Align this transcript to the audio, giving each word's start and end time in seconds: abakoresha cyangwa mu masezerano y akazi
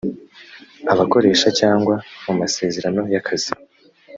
abakoresha 0.93 1.47
cyangwa 1.59 1.95
mu 2.25 2.33
masezerano 2.39 3.01
y 3.13 3.15
akazi 3.21 3.51